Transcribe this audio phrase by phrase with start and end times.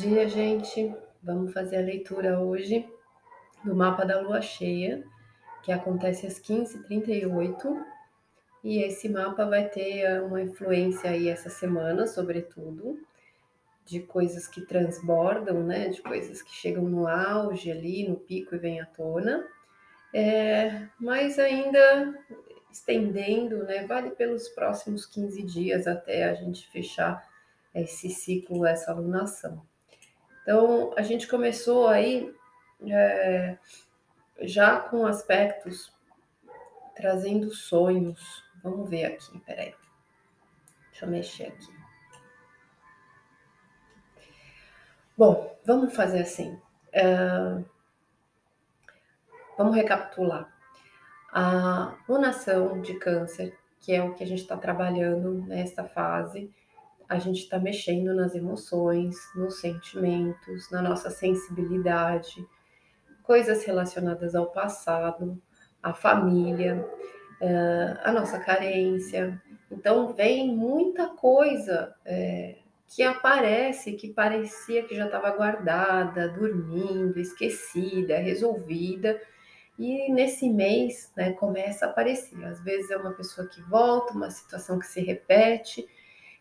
[0.00, 0.94] dia, gente.
[1.22, 2.88] Vamos fazer a leitura hoje
[3.62, 5.04] do mapa da lua cheia,
[5.62, 7.84] que acontece às 15h38.
[8.64, 12.98] E esse mapa vai ter uma influência aí essa semana, sobretudo,
[13.84, 15.90] de coisas que transbordam, né?
[15.90, 19.46] De coisas que chegam no auge ali, no pico e vêm à tona.
[20.14, 22.14] É, mas ainda
[22.72, 23.86] estendendo, né?
[23.86, 27.22] Vale pelos próximos 15 dias até a gente fechar
[27.74, 29.68] esse ciclo, essa alunação.
[30.42, 32.34] Então, a gente começou aí
[32.86, 33.58] é,
[34.40, 35.92] já com aspectos
[36.94, 38.44] trazendo sonhos.
[38.62, 39.74] Vamos ver aqui, peraí.
[40.90, 41.80] Deixa eu mexer aqui.
[45.16, 46.58] Bom, vamos fazer assim.
[46.94, 47.64] Uh,
[49.56, 50.50] vamos recapitular.
[51.32, 56.52] A lunação de câncer, que é o que a gente está trabalhando nesta fase,
[57.10, 62.46] a gente está mexendo nas emoções, nos sentimentos, na nossa sensibilidade,
[63.24, 65.36] coisas relacionadas ao passado,
[65.82, 66.86] à família,
[67.40, 69.42] uh, a nossa carência.
[69.68, 78.18] Então, vem muita coisa é, que aparece que parecia que já estava guardada, dormindo, esquecida,
[78.18, 79.20] resolvida.
[79.76, 82.44] E nesse mês, né, começa a aparecer.
[82.44, 85.88] Às vezes é uma pessoa que volta, uma situação que se repete,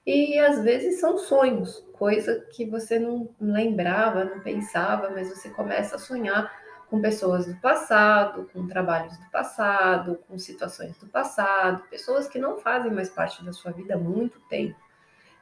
[0.05, 5.97] e às vezes são sonhos, coisa que você não lembrava, não pensava, mas você começa
[5.97, 6.52] a sonhar
[6.89, 12.58] com pessoas do passado, com trabalhos do passado, com situações do passado, pessoas que não
[12.58, 14.80] fazem mais parte da sua vida há muito tempo,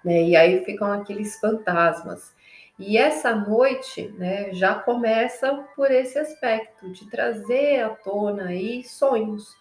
[0.03, 0.23] né?
[0.23, 2.35] E aí ficam aqueles fantasmas.
[2.78, 9.55] E essa noite, né, já começa por esse aspecto de trazer à tona aí sonhos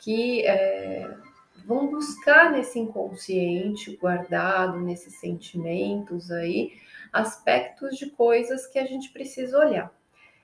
[0.00, 1.08] que é,
[1.66, 6.72] vão buscar nesse inconsciente guardado, nesses sentimentos aí,
[7.12, 9.92] aspectos de coisas que a gente precisa olhar.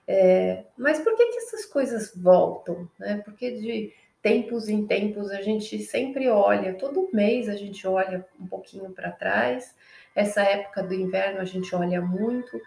[0.07, 2.91] É, mas por que, que essas coisas voltam?
[2.99, 3.23] Né?
[3.25, 8.47] Porque de tempos em tempos a gente sempre olha, todo mês a gente olha um
[8.47, 9.77] pouquinho para trás,
[10.15, 12.61] essa época do inverno a gente olha muito,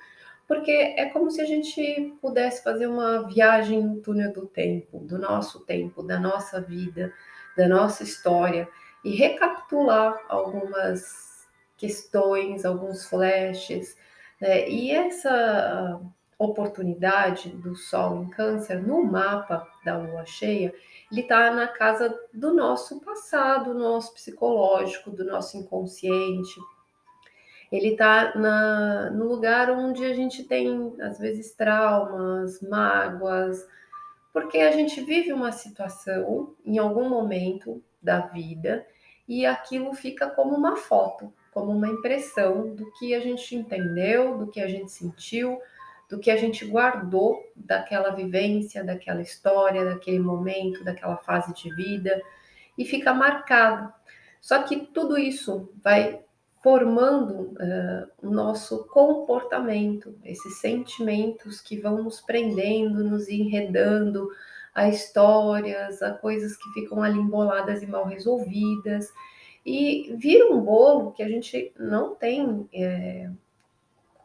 [0.47, 5.17] porque é como se a gente pudesse fazer uma viagem no túnel do tempo, do
[5.17, 7.11] nosso tempo, da nossa vida,
[7.55, 8.67] da nossa história
[9.03, 13.97] e recapitular algumas questões, alguns flashes.
[14.41, 14.69] Né?
[14.69, 16.01] E essa
[16.37, 20.73] oportunidade do Sol em Câncer no mapa da Lua cheia,
[21.11, 26.59] ele está na casa do nosso passado, nosso psicológico, do nosso inconsciente.
[27.71, 28.33] Ele está
[29.11, 33.67] no lugar onde a gente tem, às vezes, traumas, mágoas,
[34.35, 38.85] porque a gente vive uma situação em algum momento da vida
[39.25, 44.47] e aquilo fica como uma foto, como uma impressão do que a gente entendeu, do
[44.47, 45.57] que a gente sentiu,
[46.09, 52.21] do que a gente guardou daquela vivência, daquela história, daquele momento, daquela fase de vida
[52.77, 53.89] e fica marcado.
[54.41, 56.24] Só que tudo isso vai
[56.65, 64.27] formando uh, o nosso comportamento, esses sentimentos que vão nos prendendo, nos enredando
[64.73, 69.13] a histórias, a coisas que ficam ali emboladas e mal resolvidas.
[69.63, 73.29] E vira um bolo que a gente não tem é,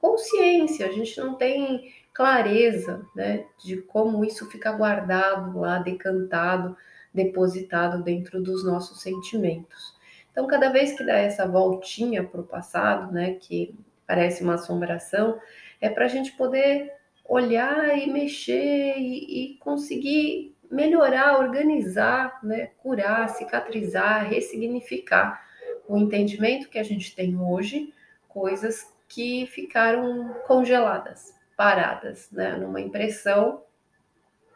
[0.00, 6.75] consciência, a gente não tem clareza né, de como isso fica guardado lá, decantado,
[7.12, 10.00] depositado dentro dos nossos sentimentos.
[10.31, 13.75] Então, cada vez que dá essa voltinha para o passado, né, que
[14.07, 15.41] parece uma assombração,
[15.81, 16.93] é para a gente poder
[17.25, 25.45] olhar e mexer e, e, conseguir melhorar, organizar, né, curar, cicatrizar, ressignificar
[25.87, 27.93] o entendimento que a gente tem hoje,
[28.29, 33.62] coisas que ficaram congeladas, paradas, né, numa impressão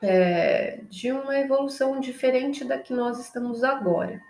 [0.01, 4.21] é, de uma evolução diferente da que nós estamos agora.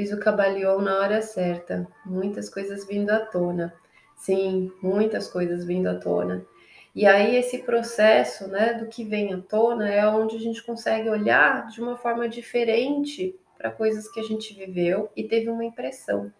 [0.00, 3.70] Fiz o cabalion na hora certa, muitas coisas vindo à tona.
[4.16, 6.42] Sim, muitas coisas vindo à tona.
[6.94, 11.10] E aí esse processo, né, do que vem à tona é onde a gente consegue
[11.10, 16.32] olhar de uma forma diferente para coisas que a gente viveu e teve uma impressão.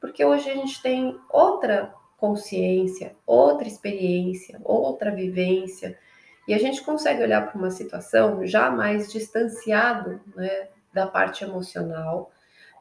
[0.00, 5.98] Porque hoje a gente tem outra consciência, outra experiência, outra vivência,
[6.46, 12.30] e a gente consegue olhar para uma situação já mais distanciado, né, da parte emocional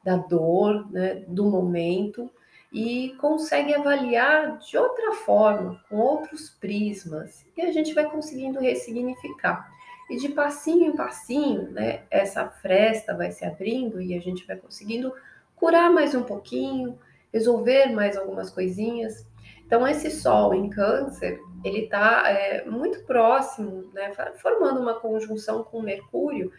[0.09, 2.31] da dor, né, do momento
[2.73, 9.71] e consegue avaliar de outra forma, com outros prismas, e a gente vai conseguindo ressignificar.
[10.09, 14.57] E de passinho em passinho, né, essa fresta vai se abrindo e a gente vai
[14.57, 15.13] conseguindo
[15.55, 16.97] curar mais um pouquinho,
[17.31, 19.27] resolver mais algumas coisinhas.
[19.65, 25.81] Então, esse Sol em Câncer, ele está é, muito próximo, né, formando uma conjunção com
[25.81, 26.51] Mercúrio,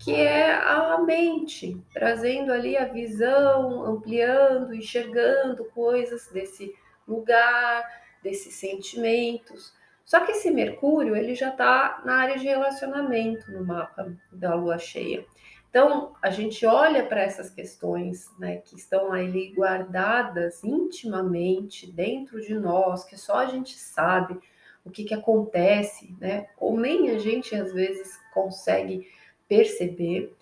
[0.00, 6.74] que é a mente, trazendo ali a visão, ampliando, enxergando coisas desse
[7.06, 7.84] lugar,
[8.22, 9.74] desses sentimentos.
[10.02, 14.78] Só que esse Mercúrio, ele já está na área de relacionamento no mapa da lua
[14.78, 15.24] cheia.
[15.68, 22.54] Então, a gente olha para essas questões né, que estão ali guardadas intimamente dentro de
[22.54, 24.40] nós, que só a gente sabe
[24.82, 26.48] o que, que acontece, né?
[26.58, 29.06] ou nem a gente às vezes consegue
[29.50, 30.32] perceber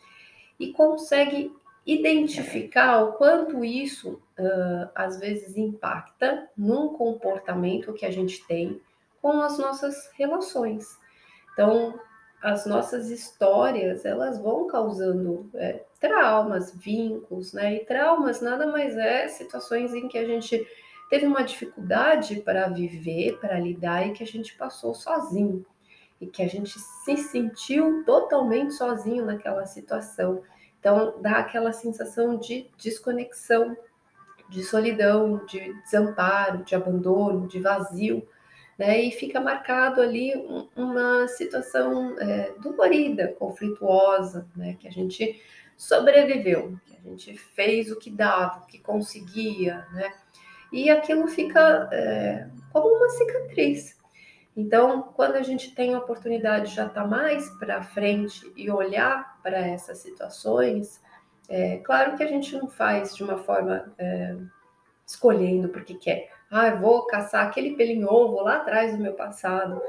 [0.60, 1.50] e consegue
[1.87, 8.78] identificar o quanto isso uh, às vezes impacta num comportamento que a gente tem
[9.22, 10.99] com as nossas relações.
[11.55, 11.99] Então,
[12.43, 17.76] as nossas histórias elas vão causando é, traumas, vínculos, né?
[17.76, 20.64] E traumas nada mais é situações em que a gente
[21.08, 25.64] teve uma dificuldade para viver, para lidar e que a gente passou sozinho
[26.20, 30.43] e que a gente se sentiu totalmente sozinho naquela situação.
[30.81, 33.76] Então dá aquela sensação de desconexão,
[34.49, 38.26] de solidão, de desamparo, de abandono, de vazio
[38.79, 39.03] né?
[39.03, 40.32] E fica marcado ali
[40.76, 44.76] uma situação é, dolorida, conflituosa, né?
[44.79, 45.43] Que a gente
[45.76, 50.15] sobreviveu, que a gente fez o que dava, o que conseguia, né?
[50.73, 53.98] E aquilo fica é, como uma cicatriz.
[54.58, 58.69] Então, quando a gente tem a oportunidade de já estar tá mais para frente e
[58.69, 61.00] olhar para essas situações,
[61.49, 64.37] é claro que a gente não faz de uma forma é,
[65.06, 69.81] escolhendo porque quer ah, vou caçar aquele pelinho ovo lá atrás do meu passado.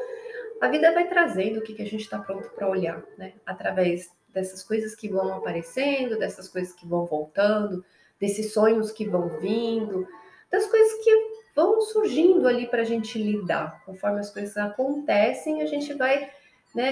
[0.62, 3.34] A vida vai trazendo o que, que a gente está pronto para olhar, né?
[3.48, 7.84] Através dessas coisas que vão aparecendo, dessas coisas que vão voltando,
[8.20, 10.08] desses sonhos que vão vindo,
[10.52, 13.84] das coisas que vão surgindo ali para a gente lidar.
[13.86, 16.32] Conforme as coisas acontecem, a gente vai
[16.74, 16.92] né,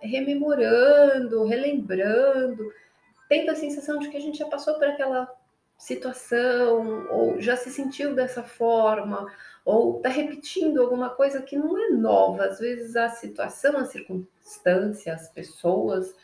[0.00, 2.72] rememorando, relembrando,
[3.28, 5.30] tendo a sensação de que a gente já passou por aquela
[5.76, 9.30] situação, ou já se sentiu dessa forma,
[9.62, 12.46] ou está repetindo alguma coisa que não é nova.
[12.46, 16.14] Às vezes a situação, a circunstância, as pessoas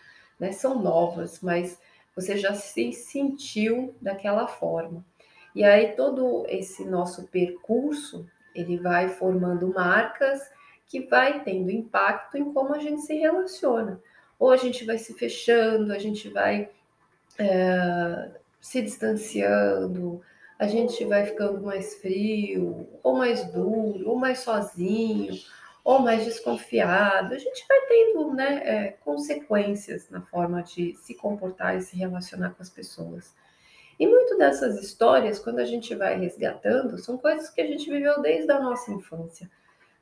[0.40, 1.78] né, são novas, mas
[2.16, 5.04] você já se sentiu daquela forma.
[5.54, 10.40] E aí todo esse nosso percurso, ele vai formando marcas
[10.86, 14.00] que vai tendo impacto em como a gente se relaciona.
[14.38, 16.68] Ou a gente vai se fechando, a gente vai
[17.38, 20.20] é, se distanciando,
[20.58, 25.34] a gente vai ficando mais frio, ou mais duro, ou mais sozinho,
[25.84, 27.34] ou mais desconfiado.
[27.34, 32.50] A gente vai tendo né, é, consequências na forma de se comportar e se relacionar
[32.50, 33.34] com as pessoas.
[33.98, 38.20] E muito dessas histórias, quando a gente vai resgatando, são coisas que a gente viveu
[38.20, 39.50] desde a nossa infância,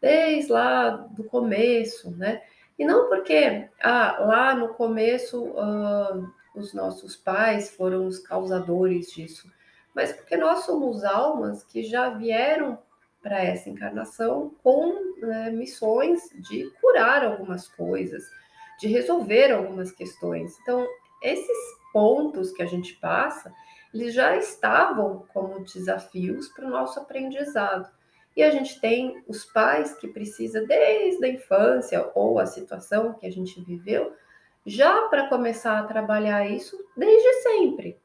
[0.01, 2.43] desde lá do começo, né?
[2.79, 9.51] E não porque ah, lá no começo uh, os nossos pais foram os causadores disso,
[9.95, 12.79] mas porque nós somos almas que já vieram
[13.23, 18.25] para essa encarnação com né, missões de curar algumas coisas,
[18.79, 20.59] de resolver algumas questões.
[20.63, 20.87] Então,
[21.23, 21.59] esses
[21.93, 23.53] pontos que a gente passa,
[23.93, 27.91] eles já estavam como desafios para o nosso aprendizado.
[28.37, 33.27] E a gente tem os pais que precisa desde a infância ou a situação que
[33.27, 34.15] a gente viveu,
[34.65, 37.99] já para começar a trabalhar isso desde sempre.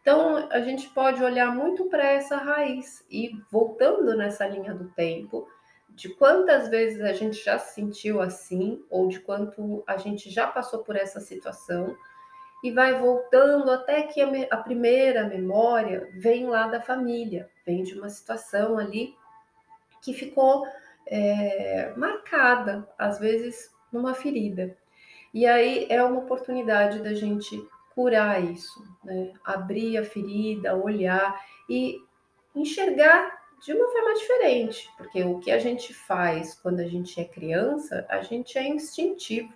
[0.00, 5.48] Então, a gente pode olhar muito para essa raiz e voltando nessa linha do tempo,
[5.90, 10.46] de quantas vezes a gente já se sentiu assim, ou de quanto a gente já
[10.46, 11.96] passou por essa situação,
[12.62, 17.82] e vai voltando até que a, me a primeira memória vem lá da família, vem
[17.82, 19.14] de uma situação ali
[20.00, 20.66] que ficou
[21.06, 24.76] é, marcada, às vezes numa ferida.
[25.34, 29.32] E aí é uma oportunidade da gente curar isso, né?
[29.44, 31.98] abrir a ferida, olhar e
[32.54, 37.24] enxergar de uma forma diferente, porque o que a gente faz quando a gente é
[37.24, 39.52] criança, a gente é instintivo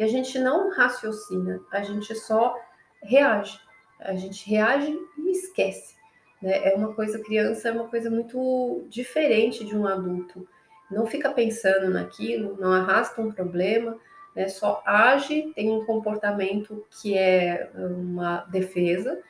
[0.00, 2.58] e a gente não raciocina, a gente só
[3.02, 3.60] reage,
[3.98, 5.94] a gente reage e esquece.
[6.40, 6.72] Né?
[6.72, 10.48] É uma coisa, criança é uma coisa muito diferente de um adulto.
[10.90, 13.98] Não fica pensando naquilo, não arrasta um problema,
[14.34, 19.20] né, só age, tem um comportamento que é uma defesa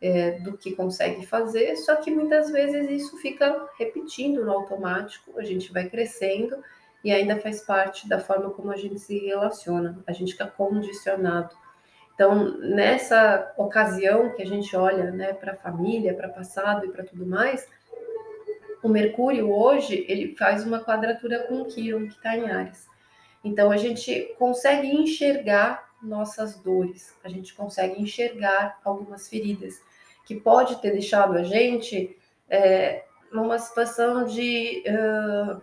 [0.00, 5.42] é, do que consegue fazer, só que muitas vezes isso fica repetindo no automático, a
[5.42, 6.56] gente vai crescendo
[7.04, 11.54] e ainda faz parte da forma como a gente se relaciona, a gente fica condicionado.
[12.14, 16.90] Então, nessa ocasião que a gente olha né, para a família, para o passado e
[16.90, 17.68] para tudo mais,
[18.82, 22.86] O Mercúrio hoje ele faz uma quadratura com o Quiron, que está em Ares.
[23.42, 29.82] Então a gente consegue enxergar nossas dores, a gente consegue enxergar algumas feridas
[30.26, 32.14] que pode ter deixado a gente
[32.48, 35.62] é, numa situação de uh,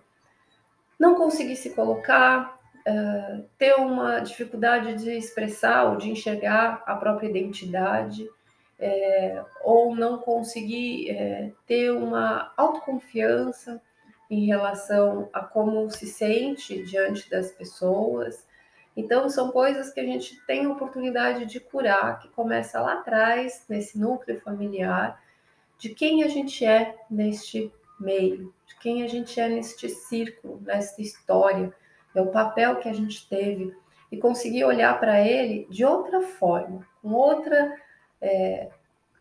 [1.01, 7.27] não conseguir se colocar, uh, ter uma dificuldade de expressar ou de enxergar a própria
[7.27, 8.29] identidade,
[8.77, 13.81] é, ou não conseguir é, ter uma autoconfiança
[14.29, 18.45] em relação a como se sente diante das pessoas.
[18.95, 23.97] Então, são coisas que a gente tem oportunidade de curar, que começa lá atrás, nesse
[23.97, 25.19] núcleo familiar,
[25.79, 31.01] de quem a gente é neste meio, de quem a gente é neste círculo, nesta
[31.01, 31.73] história,
[32.13, 33.73] é o papel que a gente teve,
[34.11, 37.75] e conseguir olhar para ele de outra forma, com outra.
[38.21, 38.69] É,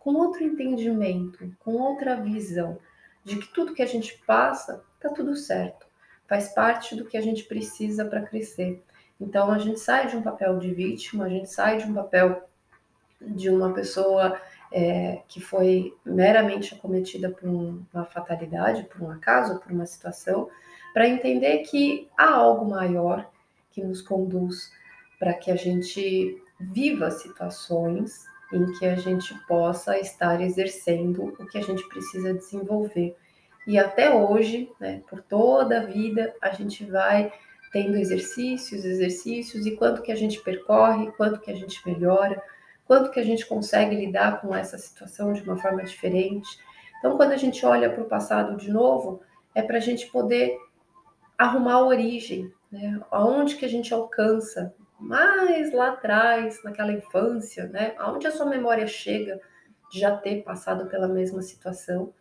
[0.00, 2.78] com outro entendimento, com outra visão
[3.22, 5.86] de que tudo que a gente passa tá tudo certo,
[6.26, 8.82] faz parte do que a gente precisa para crescer.
[9.20, 12.48] Então a gente sai de um papel de vítima, a gente sai de um papel
[13.20, 14.40] de uma pessoa
[14.72, 20.48] é, que foi meramente acometida por uma fatalidade, por um acaso, por uma situação,
[20.92, 23.28] para entender que há algo maior
[23.70, 24.72] que nos conduz
[25.18, 31.58] para que a gente viva situações em que a gente possa estar exercendo o que
[31.58, 33.16] a gente precisa desenvolver.
[33.66, 37.32] E até hoje, né, por toda a vida, a gente vai
[37.72, 42.42] tendo exercícios, exercícios, e quanto que a gente percorre, quanto que a gente melhora,
[42.90, 46.58] quanto que a gente consegue lidar com essa situação de uma forma diferente.
[46.98, 49.20] Então, quando a gente olha para o passado de novo,
[49.54, 50.58] é para a gente poder
[51.38, 53.00] arrumar a origem, né?
[53.08, 57.94] Aonde que a gente alcança mais lá atrás, naquela infância, né?
[57.96, 59.40] Aonde a sua memória chega
[59.88, 62.12] de já ter passado pela mesma situação.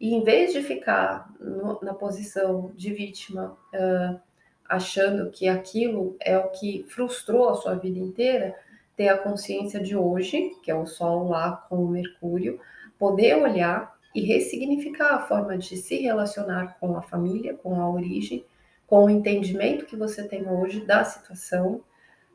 [0.00, 4.20] E em vez de ficar no, na posição de vítima, uh,
[4.68, 8.54] achando que aquilo é o que frustrou a sua vida inteira,
[9.02, 12.60] ter a consciência de hoje, que é o Sol lá com o Mercúrio,
[12.96, 18.44] poder olhar e ressignificar a forma de se relacionar com a família, com a origem,
[18.86, 21.82] com o entendimento que você tem hoje da situação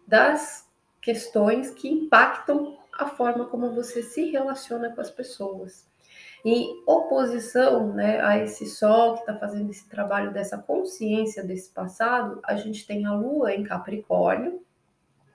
[0.05, 0.67] das
[1.01, 5.87] questões que impactam a forma como você se relaciona com as pessoas.
[6.43, 12.41] Em oposição né, a esse Sol que está fazendo esse trabalho dessa consciência desse passado,
[12.43, 14.66] a gente tem a Lua em Capricórnio,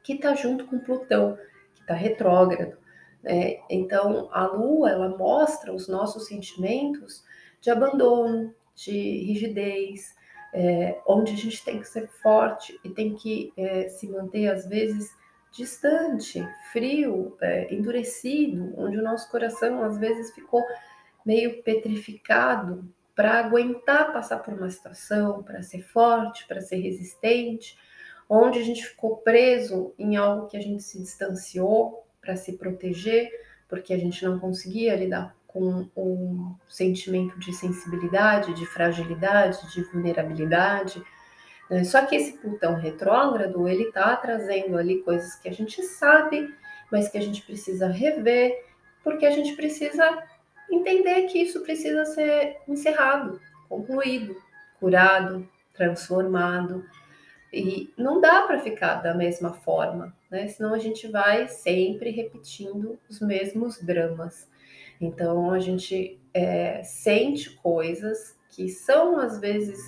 [0.03, 1.39] que está junto com Plutão,
[1.75, 2.77] que está retrógrado.
[3.23, 3.59] Né?
[3.71, 7.25] Então, a Lua ela mostra os nossos sentimentos
[7.61, 8.93] de abandono, de
[9.25, 10.15] rigidez,
[10.53, 14.67] é, onde a gente tem que ser forte e tem que é, se manter, às
[14.67, 15.11] vezes,
[15.51, 20.63] distante, frio, é, endurecido, onde o nosso coração, às vezes, ficou
[21.25, 27.77] meio petrificado para aguentar passar por uma situação, para ser forte, para ser resistente,
[28.29, 33.31] onde a gente ficou preso em algo que a gente se distanciou para se proteger,
[33.69, 41.03] porque a gente não conseguia lidar com um sentimento de sensibilidade, de fragilidade, de vulnerabilidade.
[41.69, 41.85] Né?
[41.85, 46.55] Só que esse Plutão retrógrado, ele está trazendo ali coisas que a gente sabe,
[46.91, 48.65] mas que a gente precisa rever,
[49.05, 50.23] porque a gente precisa
[50.71, 54.37] entender que isso precisa ser encerrado, concluído,
[54.81, 56.85] curado, transformado.
[57.53, 60.49] E não dá para ficar da mesma forma, né?
[60.49, 64.49] Senão a gente vai sempre repetindo os mesmos dramas.
[64.99, 69.79] Então a gente é, sente coisas que são às vezes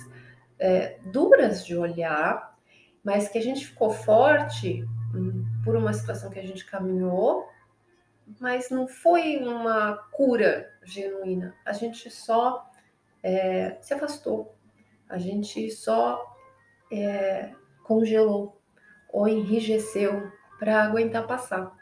[0.59, 2.55] é, duras de olhar,
[3.03, 7.47] mas que a gente ficou forte hum, por uma situação que a gente caminhou,
[8.39, 11.55] mas não foi uma cura genuína.
[11.65, 12.69] A gente só
[13.23, 14.55] é, se afastou,
[15.09, 16.34] a gente só
[16.91, 17.51] é,
[17.83, 18.59] congelou
[19.11, 21.75] ou enrijeceu para aguentar passar.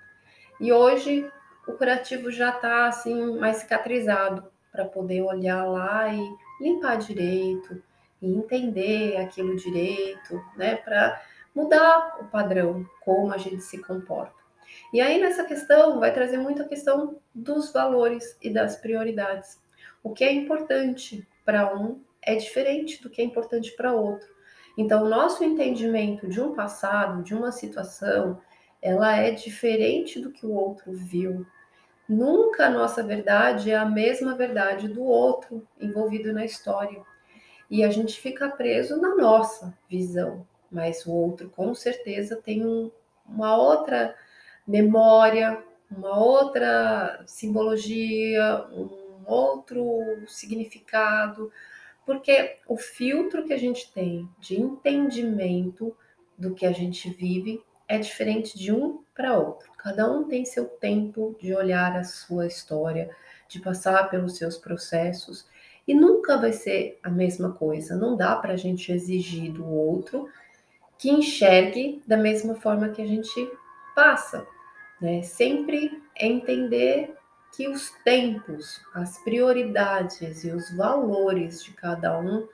[0.60, 1.30] E hoje
[1.68, 7.82] o curativo já está assim mais cicatrizado para poder olhar lá e limpar direito
[8.22, 11.22] e entender aquilo direito, né, para
[11.54, 14.34] mudar o padrão como a gente se comporta.
[14.92, 19.62] E aí nessa questão vai trazer muito a questão dos valores e das prioridades.
[20.02, 24.28] O que é importante para um é diferente do que é importante para outro.
[24.78, 28.40] Então, o nosso entendimento de um passado, de uma situação,
[28.82, 31.46] ela é diferente do que o outro viu.
[32.10, 37.02] Nunca a nossa verdade é a mesma verdade do outro envolvido na história.
[37.70, 42.92] E a gente fica preso na nossa visão, mas o outro com certeza tem um,
[43.26, 44.16] uma outra
[44.68, 51.52] memória, uma outra simbologia, um outro significado,
[52.06, 55.96] porque o filtro que a gente tem de entendimento
[56.38, 59.72] do que a gente vive é diferente de um para outro.
[59.78, 63.10] Cada um tem seu tempo de olhar a sua história,
[63.48, 65.48] de passar pelos seus processos
[65.88, 67.96] e nunca vai ser a mesma coisa.
[67.96, 70.30] Não dá para a gente exigir do outro
[70.98, 73.52] que enxergue da mesma forma que a gente
[73.96, 74.46] passa.
[75.02, 75.22] Né?
[75.22, 77.14] Sempre entender
[77.56, 82.48] que os tempos, as prioridades e os valores de cada um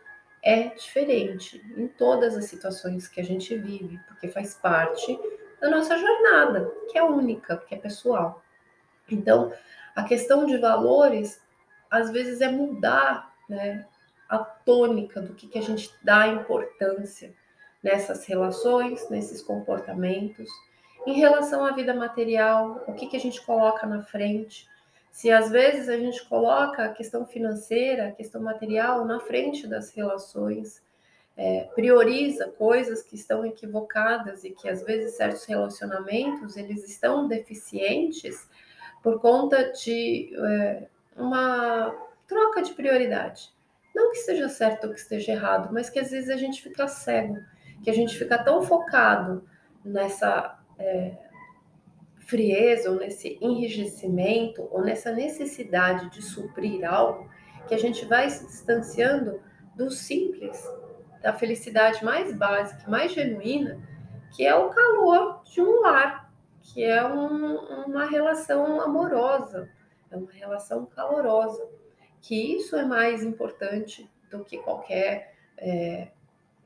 [0.44, 5.18] é diferente em todas as situações que a gente vive, porque faz parte
[5.62, 8.44] da nossa jornada, que é única, que é pessoal.
[9.10, 9.54] Então,
[9.96, 11.42] a questão de valores,
[11.90, 13.86] às vezes, é mudar né,
[14.28, 17.34] a tônica do que, que a gente dá importância
[17.82, 20.50] nessas relações, nesses comportamentos.
[21.08, 24.68] Em relação à vida material, o que, que a gente coloca na frente?
[25.12, 29.92] Se às vezes a gente coloca a questão financeira, a questão material na frente das
[29.92, 30.82] relações,
[31.36, 38.50] é, prioriza coisas que estão equivocadas e que às vezes certos relacionamentos eles estão deficientes
[39.02, 41.96] por conta de é, uma
[42.28, 43.54] troca de prioridade.
[43.96, 46.88] Não que esteja certo ou que esteja errado, mas que às vezes a gente fica
[46.88, 47.38] cego,
[47.84, 49.48] que a gente fica tão focado
[49.84, 51.18] nessa é,
[52.30, 57.28] frieza, ou nesse enrijecimento, ou nessa necessidade de suprir algo,
[57.68, 59.42] que a gente vai se distanciando
[59.76, 60.64] do simples,
[61.22, 63.82] da felicidade mais básica, mais genuína,
[64.32, 66.32] que é o calor de um lar,
[66.62, 67.56] que é um,
[67.88, 69.68] uma relação amorosa,
[70.12, 71.68] é uma relação calorosa,
[72.22, 76.10] que isso é mais importante do que qualquer é,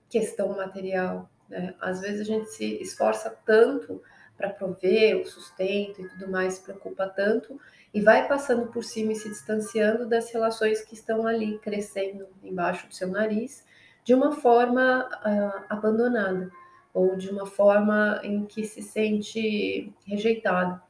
[0.10, 1.30] questão material.
[1.48, 1.74] Né?
[1.80, 4.02] Às vezes a gente se esforça tanto
[4.44, 7.58] para prover o sustento e tudo mais, se preocupa tanto
[7.94, 12.86] e vai passando por cima e se distanciando das relações que estão ali crescendo embaixo
[12.86, 13.66] do seu nariz
[14.04, 16.52] de uma forma uh, abandonada
[16.94, 20.82] ou de uma forma em que se sente rejeitado.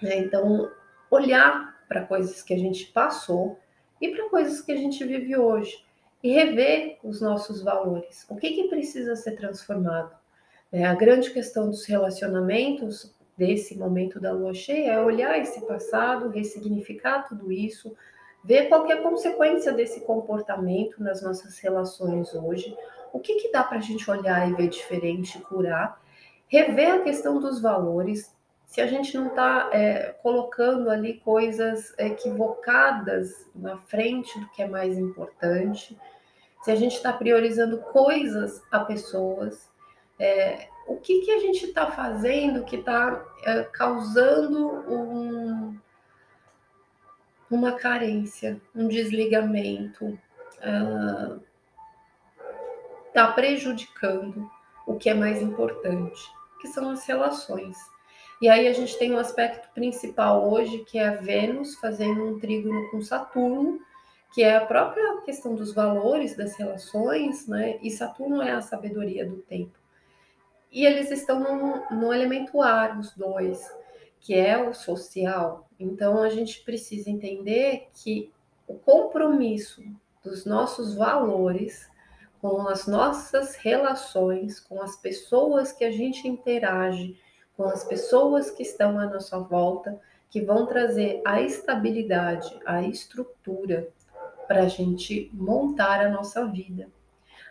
[0.00, 0.18] Né?
[0.18, 0.70] Então,
[1.10, 3.58] olhar para coisas que a gente passou
[4.00, 5.84] e para coisas que a gente vive hoje
[6.22, 8.24] e rever os nossos valores.
[8.28, 10.17] O que, que precisa ser transformado?
[10.70, 16.28] É, a grande questão dos relacionamentos desse momento da lua cheia é olhar esse passado,
[16.28, 17.96] ressignificar tudo isso,
[18.44, 22.76] ver qual é a consequência desse comportamento nas nossas relações hoje,
[23.12, 26.00] o que, que dá para a gente olhar e ver diferente, curar,
[26.48, 28.34] rever a questão dos valores,
[28.66, 34.68] se a gente não está é, colocando ali coisas equivocadas na frente do que é
[34.68, 35.98] mais importante,
[36.62, 39.67] se a gente está priorizando coisas a pessoas,
[40.18, 45.78] é, o que, que a gente está fazendo que está é, causando um,
[47.50, 50.18] uma carência, um desligamento,
[53.06, 54.50] está uh, prejudicando
[54.86, 56.20] o que é mais importante,
[56.60, 57.76] que são as relações.
[58.40, 62.38] E aí a gente tem um aspecto principal hoje, que é a Vênus fazendo um
[62.38, 63.80] trígono com Saturno,
[64.32, 67.78] que é a própria questão dos valores das relações, né?
[67.82, 69.78] E Saturno é a sabedoria do tempo
[70.70, 73.60] e eles estão no, no elemento ar, os dois,
[74.20, 75.68] que é o social.
[75.78, 78.32] Então a gente precisa entender que
[78.66, 79.82] o compromisso
[80.22, 81.88] dos nossos valores
[82.40, 87.18] com as nossas relações, com as pessoas que a gente interage,
[87.56, 90.00] com as pessoas que estão à nossa volta,
[90.30, 93.88] que vão trazer a estabilidade, a estrutura
[94.46, 96.88] para a gente montar a nossa vida.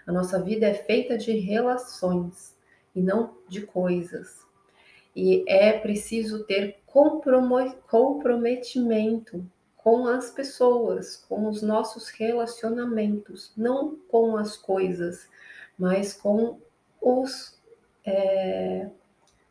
[0.06, 2.57] A nossa vida é feita de relações
[2.98, 4.46] e não de coisas.
[5.16, 9.46] E é preciso ter comprometimento
[9.78, 15.30] com as pessoas, com os nossos relacionamentos, não com as coisas,
[15.78, 16.60] mas com
[17.00, 17.56] os,
[18.04, 18.90] é,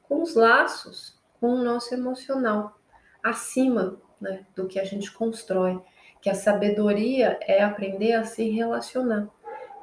[0.02, 2.76] com os laços, com o nosso emocional,
[3.22, 5.80] acima né, do que a gente constrói.
[6.20, 9.28] Que a sabedoria é aprender a se relacionar,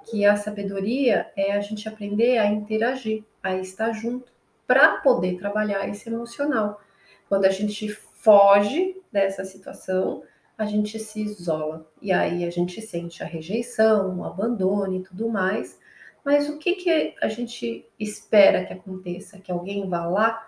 [0.09, 4.31] que a sabedoria é a gente aprender a interagir a estar junto
[4.65, 6.81] para poder trabalhar esse emocional.
[7.27, 10.23] Quando a gente foge dessa situação,
[10.57, 15.29] a gente se isola e aí a gente sente a rejeição, o abandono e tudo
[15.29, 15.77] mais.
[16.23, 19.39] Mas o que, que a gente espera que aconteça?
[19.39, 20.47] Que alguém vá lá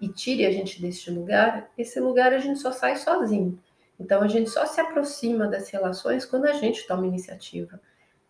[0.00, 1.68] e tire a gente deste lugar?
[1.76, 3.58] Esse lugar a gente só sai sozinho.
[3.98, 7.80] Então a gente só se aproxima das relações quando a gente toma iniciativa.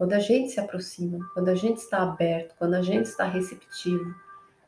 [0.00, 4.14] Quando a gente se aproxima, quando a gente está aberto, quando a gente está receptivo,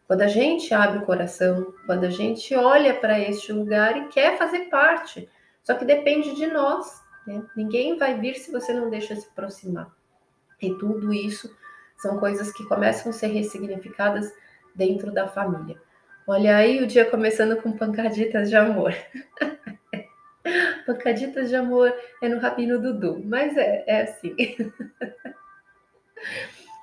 [0.07, 4.37] quando a gente abre o coração, quando a gente olha para este lugar e quer
[4.37, 5.27] fazer parte.
[5.63, 7.03] Só que depende de nós.
[7.27, 7.43] Né?
[7.57, 9.91] Ninguém vai vir se você não deixa se aproximar.
[10.61, 11.51] E tudo isso
[11.97, 14.31] são coisas que começam a ser ressignificadas
[14.75, 15.81] dentro da família.
[16.27, 18.95] Olha aí o dia começando com pancaditas de amor.
[20.87, 24.37] pancaditas de amor é no Rabino Dudu, mas é, é assim.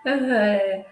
[0.06, 0.86] é,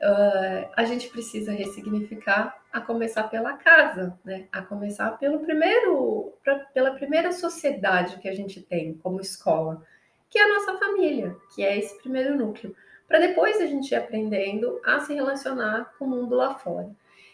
[0.00, 4.46] uh, a gente precisa ressignificar a começar pela casa, né?
[4.52, 6.32] A começar pelo primeiro,
[6.74, 9.82] pela primeira sociedade que a gente tem como escola,
[10.28, 12.74] que é a nossa família, que é esse primeiro núcleo,
[13.06, 16.90] para depois a gente ir aprendendo a se relacionar com o mundo lá fora.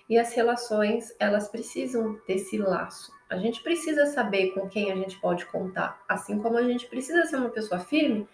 [0.09, 3.11] E as relações, elas precisam desse laço.
[3.35, 7.27] A gente precisa saber com quem a gente pode contar, assim como a gente precisa
[7.27, 8.29] ser uma pessoa firme,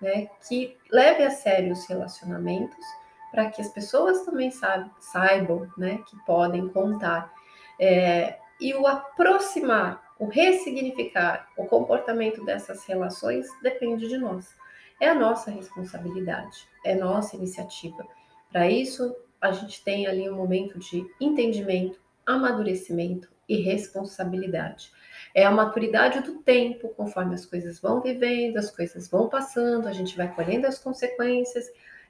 [0.00, 2.84] né, que leve a sério os relacionamentos,
[3.32, 7.32] para que as pessoas também saibam, né, que podem contar.
[7.80, 14.54] É, e o aproximar, o ressignificar o comportamento dessas relações depende de nós.
[15.00, 18.06] É a nossa responsabilidade, é nossa iniciativa.
[18.52, 24.90] Para isso, a gente tem ali um momento de entendimento, amadurecimento e responsabilidade.
[25.34, 29.92] É a maturidade do tempo, conforme as coisas vão vivendo, as coisas vão passando, a
[29.92, 31.66] gente vai colhendo as consequências,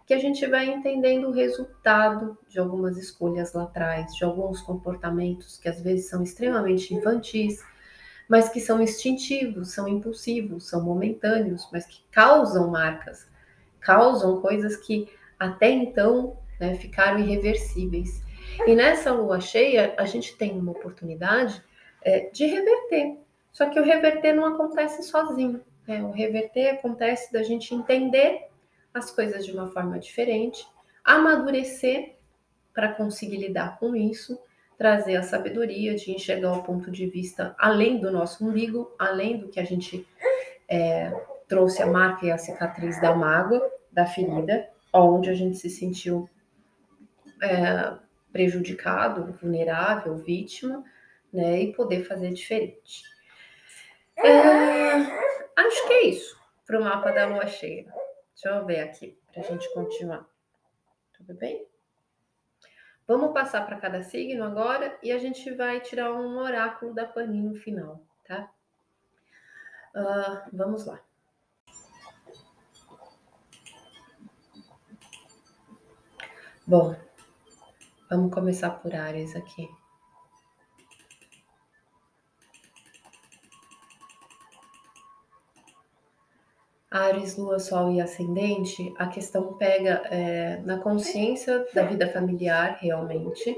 [0.07, 5.59] que a gente vai entendendo o resultado de algumas escolhas lá atrás, de alguns comportamentos
[5.59, 7.65] que às vezes são extremamente infantis,
[8.29, 13.27] mas que são instintivos, são impulsivos, são momentâneos, mas que causam marcas,
[13.81, 18.23] causam coisas que até então né, ficaram irreversíveis.
[18.67, 21.63] E nessa lua cheia, a gente tem uma oportunidade
[22.03, 23.19] é, de reverter.
[23.53, 25.61] Só que o reverter não acontece sozinho.
[25.87, 26.03] Né?
[26.03, 28.49] O reverter acontece da gente entender
[28.93, 30.67] as coisas de uma forma diferente,
[31.05, 32.15] amadurecer
[32.73, 34.39] para conseguir lidar com isso,
[34.79, 39.49] trazer a sabedoria de enxergar o ponto de vista além do nosso umbigo, além do
[39.49, 40.07] que a gente
[40.69, 41.13] é,
[41.49, 43.63] trouxe a marca e a cicatriz da mágoa,
[43.93, 46.29] da ferida, onde a gente se sentiu
[47.43, 47.95] é,
[48.35, 50.85] prejudicado, vulnerável, vítima,
[51.33, 51.63] né?
[51.63, 53.05] E poder fazer diferente.
[54.17, 54.91] É,
[55.55, 57.85] acho que é isso para o mapa da lua cheia.
[58.35, 60.29] Deixa eu ver aqui para a gente continuar.
[61.17, 61.65] Tudo bem?
[63.07, 67.51] Vamos passar para cada signo agora e a gente vai tirar um oráculo da Paninho
[67.51, 68.51] no final, tá?
[69.95, 71.01] Uh, vamos lá.
[76.67, 76.97] Bom,
[78.11, 79.69] Vamos começar por áreas aqui.
[86.91, 93.57] Ares, Lua, Sol e Ascendente, a questão pega é, na consciência da vida familiar realmente.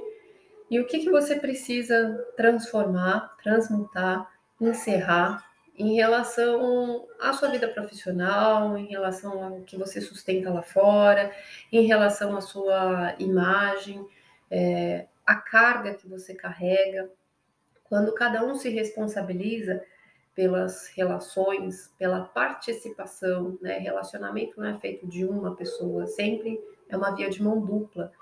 [0.70, 4.26] E o que, que você precisa transformar, transmutar,
[4.58, 5.44] encerrar
[5.76, 11.30] em relação à sua vida profissional, em relação ao que você sustenta lá fora,
[11.70, 14.06] em relação à sua imagem,
[14.50, 17.10] é, a carga que você carrega,
[17.84, 19.82] quando cada um se responsabiliza
[20.34, 23.78] pelas relações, pela participação, né?
[23.78, 28.12] Relacionamento não é feito de uma pessoa, sempre é uma via de mão dupla.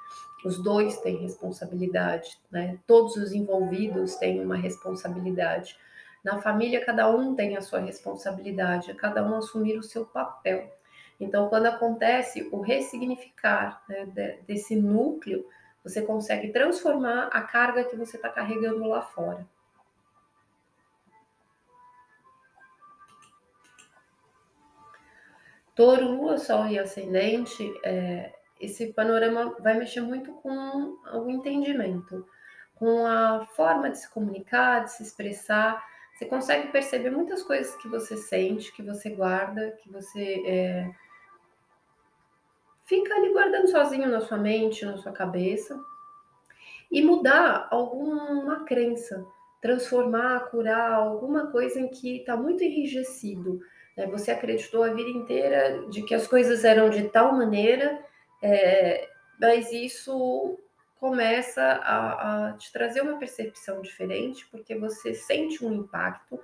[0.45, 2.79] Os dois têm responsabilidade, né?
[2.87, 5.77] Todos os envolvidos têm uma responsabilidade.
[6.23, 10.73] Na família, cada um tem a sua responsabilidade, cada um assumir o seu papel.
[11.19, 15.45] Então, quando acontece o ressignificar né, desse núcleo,
[15.85, 19.47] você consegue transformar a carga que você está carregando lá fora.
[25.75, 32.27] Touro, Lua, Sol e Ascendente, é, esse panorama vai mexer muito com o entendimento,
[32.77, 35.85] com a forma de se comunicar, de se expressar.
[36.15, 40.91] Você consegue perceber muitas coisas que você sente, que você guarda, que você é,
[42.85, 45.79] fica ali guardando sozinho na sua mente, na sua cabeça,
[46.91, 49.25] e mudar alguma crença,
[49.61, 53.61] transformar, curar alguma coisa em que está muito enrijecido.
[53.97, 54.07] Né?
[54.07, 57.99] Você acreditou a vida inteira de que as coisas eram de tal maneira,
[58.43, 59.09] é,
[59.41, 60.59] mas isso
[60.97, 66.39] começa a, a te trazer uma percepção diferente, porque você sente um impacto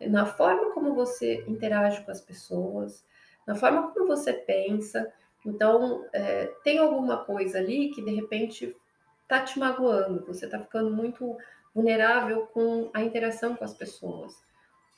[0.00, 3.04] na forma como você interage com as pessoas,
[3.46, 5.12] na forma como você pensa,
[5.44, 8.76] então, é, tem alguma coisa ali que de repente
[9.22, 11.36] está te magoando, você está ficando muito
[11.74, 14.34] vulnerável com a interação com as pessoas,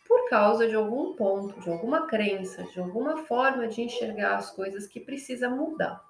[0.09, 4.87] por causa de algum ponto, de alguma crença, de alguma forma de enxergar as coisas
[4.87, 6.03] que precisa mudar.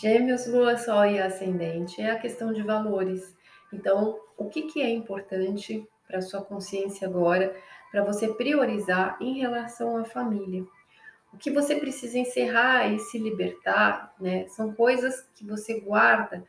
[0.00, 3.36] Gêmeos, Lua, Sol e Ascendente é a questão de valores.
[3.72, 7.54] Então, o que, que é importante para sua consciência agora
[7.90, 10.64] para você priorizar em relação à família.
[11.32, 14.46] O que você precisa encerrar e se libertar, né?
[14.48, 16.44] São coisas que você guarda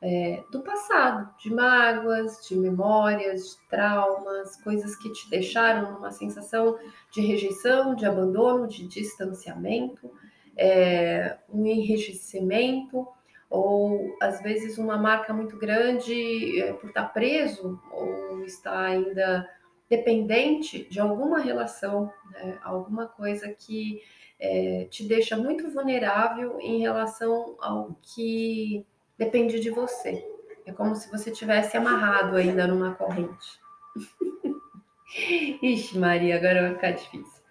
[0.00, 6.76] é, do passado, de mágoas, de memórias, de traumas, coisas que te deixaram numa sensação
[7.12, 10.10] de rejeição, de abandono, de distanciamento,
[10.56, 13.06] é, um enrijecimento
[13.48, 19.48] ou às vezes uma marca muito grande é, por estar preso ou estar ainda
[19.92, 22.58] dependente de alguma relação, né?
[22.62, 24.02] alguma coisa que
[24.40, 28.86] é, te deixa muito vulnerável em relação ao que
[29.18, 30.26] depende de você.
[30.64, 33.60] É como se você tivesse amarrado ainda numa corrente.
[35.62, 37.42] Ixi, Maria, agora vai ficar difícil.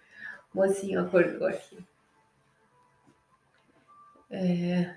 [0.52, 1.78] O mocinho acordou aqui.
[4.32, 4.92] É...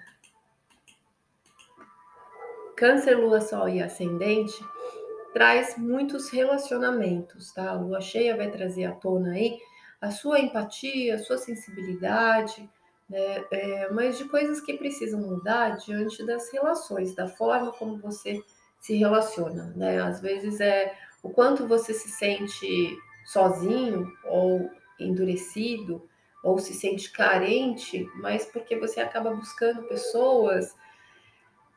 [2.76, 4.60] Câncer, Lua, Sol e Ascendente
[5.36, 7.72] traz muitos relacionamentos, tá?
[7.72, 9.60] A lua cheia vai trazer à tona aí
[10.00, 12.70] a sua empatia, a sua sensibilidade,
[13.10, 13.44] né?
[13.52, 18.42] É, mas de coisas que precisam mudar diante das relações, da forma como você
[18.80, 20.02] se relaciona, né?
[20.02, 26.08] Às vezes é o quanto você se sente sozinho ou endurecido
[26.42, 30.74] ou se sente carente, mas porque você acaba buscando pessoas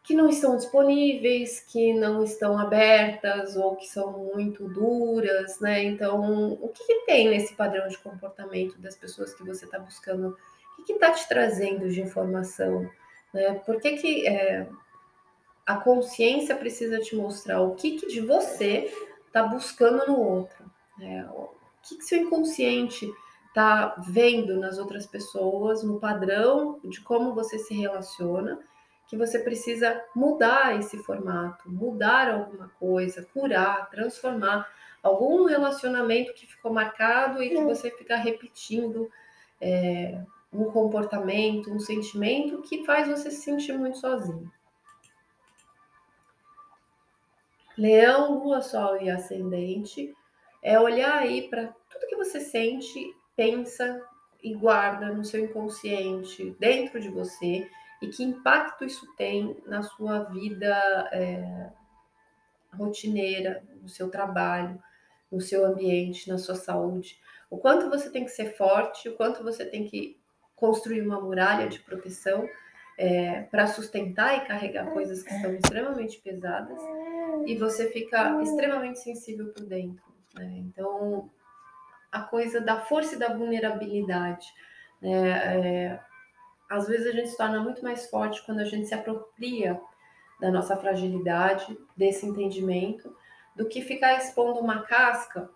[0.08, 5.84] que não estão disponíveis, que não estão abertas ou que são muito duras, né?
[5.84, 10.34] Então, o que, que tem nesse padrão de comportamento das pessoas que você está buscando?
[10.78, 12.90] O que está te trazendo de informação?
[13.34, 13.52] Né?
[13.66, 14.66] Por que, que é,
[15.66, 18.90] a consciência precisa te mostrar o que, que de você
[19.26, 20.64] está buscando no outro?
[20.98, 21.28] Né?
[21.34, 21.50] O
[21.82, 23.06] que, que seu inconsciente
[23.48, 28.58] está vendo nas outras pessoas, no padrão de como você se relaciona?
[29.08, 34.70] Que você precisa mudar esse formato, mudar alguma coisa, curar, transformar
[35.02, 39.10] algum relacionamento que ficou marcado e que você fica repetindo
[39.60, 40.20] é,
[40.52, 44.50] um comportamento, um sentimento que faz você se sentir muito sozinho.
[47.78, 50.14] Leão, Lua, Sol e Ascendente
[50.62, 54.04] é olhar aí para tudo que você sente, pensa
[54.42, 57.68] e guarda no seu inconsciente, dentro de você,
[58.00, 61.70] e que impacto isso tem na sua vida é,
[62.72, 64.80] rotineira, no seu trabalho,
[65.30, 67.18] no seu ambiente, na sua saúde.
[67.50, 70.18] O quanto você tem que ser forte, o quanto você tem que
[70.54, 72.48] construir uma muralha de proteção
[72.96, 76.80] é, para sustentar e carregar coisas que são extremamente pesadas
[77.46, 80.02] e você fica extremamente sensível por dentro.
[80.34, 80.56] Né?
[80.58, 81.30] Então,
[82.10, 84.46] a coisa da força e da vulnerabilidade.
[85.00, 85.30] Né?
[85.30, 86.00] É,
[86.68, 89.80] às vezes a gente se torna muito mais forte quando a gente se apropria
[90.40, 93.14] da nossa fragilidade, desse entendimento,
[93.56, 95.50] do que ficar expondo uma casca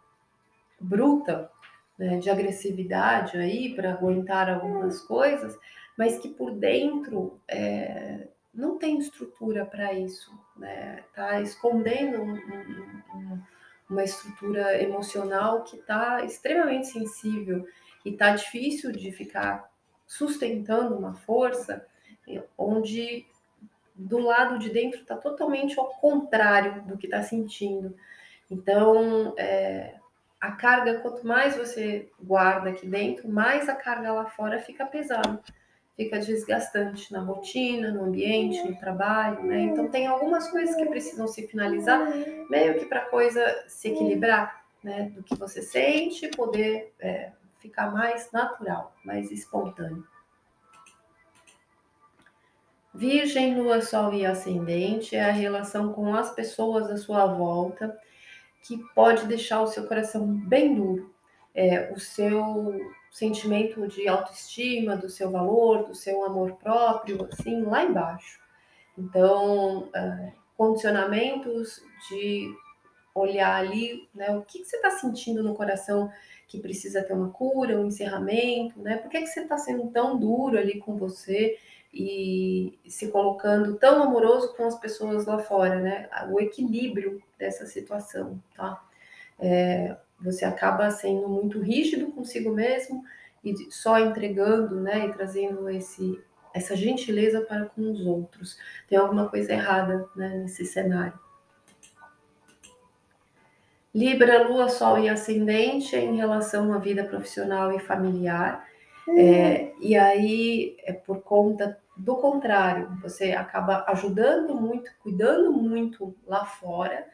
[0.81, 1.51] bruta
[1.97, 5.57] né, de agressividade aí para aguentar algumas coisas,
[5.97, 11.05] mas que por dentro é, não tem estrutura para isso, né?
[11.15, 13.43] Tá escondendo um, um, um,
[13.89, 17.67] uma estrutura emocional que está extremamente sensível
[18.05, 19.71] e está difícil de ficar
[20.13, 21.87] sustentando uma força
[22.57, 23.27] onde
[23.95, 27.95] do lado de dentro está totalmente ao contrário do que está sentindo.
[28.51, 29.95] Então, é,
[30.39, 35.41] a carga, quanto mais você guarda aqui dentro, mais a carga lá fora fica pesada,
[35.97, 39.63] fica desgastante na rotina, no ambiente, no trabalho, né?
[39.63, 42.13] Então, tem algumas coisas que precisam se finalizar,
[42.51, 45.11] meio que para a coisa se equilibrar, né?
[45.15, 47.31] Do que você sente, poder é,
[47.63, 50.07] ficar mais natural, mais espontâneo.
[52.93, 57.99] Virgem, Lua, Sol e Ascendente é a relação com as pessoas à sua volta
[58.63, 61.11] que pode deixar o seu coração bem duro.
[61.55, 67.85] É, o seu sentimento de autoestima, do seu valor, do seu amor próprio, assim, lá
[67.85, 68.41] embaixo.
[68.97, 72.49] Então, é, condicionamentos de
[73.15, 76.11] olhar ali, né, o que, que você está sentindo no coração
[76.53, 78.99] que precisa ter uma cura, um encerramento, né?
[78.99, 81.57] Por que, que você está sendo tão duro ali com você
[81.93, 86.11] e se colocando tão amoroso com as pessoas lá fora, né?
[86.31, 88.85] O equilíbrio dessa situação, tá?
[89.41, 93.03] É, você acaba sendo muito rígido consigo mesmo
[93.43, 95.07] e só entregando, né?
[95.07, 98.59] E trazendo esse essa gentileza para com os outros.
[98.87, 101.19] Tem alguma coisa errada né, nesse cenário.
[103.95, 108.67] Libra, Lua, Sol e Ascendente em relação à vida profissional e familiar.
[109.07, 109.19] Uhum.
[109.19, 116.45] É, e aí, é por conta do contrário, você acaba ajudando muito, cuidando muito lá
[116.45, 117.07] fora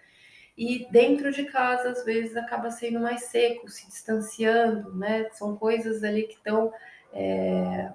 [0.57, 5.29] e dentro de casa às vezes acaba sendo mais seco, se distanciando, né?
[5.33, 6.73] São coisas ali que estão
[7.13, 7.91] é,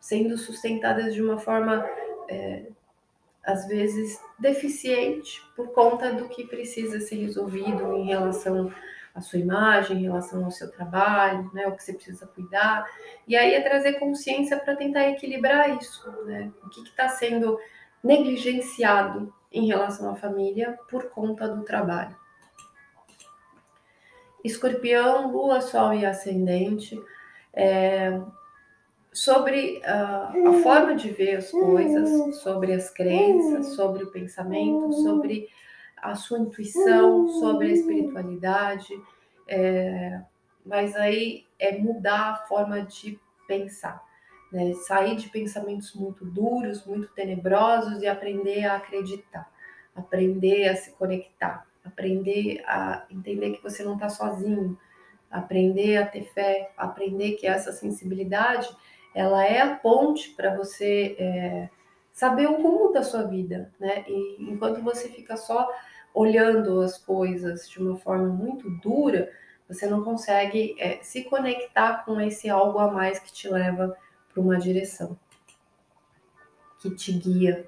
[0.00, 1.84] sendo sustentadas de uma forma
[2.28, 2.66] é,
[3.46, 8.72] às vezes deficiente por conta do que precisa ser resolvido em relação
[9.14, 12.84] à sua imagem, em relação ao seu trabalho, né, o que você precisa cuidar.
[13.26, 16.52] E aí é trazer consciência para tentar equilibrar isso, né?
[16.62, 17.58] O que está sendo
[18.02, 22.14] negligenciado em relação à família por conta do trabalho.
[24.44, 27.00] Escorpião, Lua, Sol e Ascendente.
[27.52, 28.20] É,
[29.16, 35.48] sobre uh, a forma de ver as coisas, sobre as crenças, sobre o pensamento, sobre
[35.96, 38.92] a sua intuição, sobre a espiritualidade.
[39.48, 40.20] É,
[40.66, 44.04] mas aí é mudar a forma de pensar,
[44.52, 44.74] né?
[44.86, 49.50] sair de pensamentos muito duros, muito tenebrosos e aprender a acreditar,
[49.94, 54.78] aprender a se conectar, aprender a entender que você não está sozinho,
[55.30, 58.68] aprender a ter fé, aprender que essa sensibilidade
[59.16, 61.70] ela é a ponte para você é,
[62.12, 64.04] saber o rumo da sua vida, né?
[64.06, 65.66] E enquanto você fica só
[66.12, 69.32] olhando as coisas de uma forma muito dura,
[69.66, 73.96] você não consegue é, se conectar com esse algo a mais que te leva
[74.28, 75.18] para uma direção,
[76.78, 77.66] que te guia.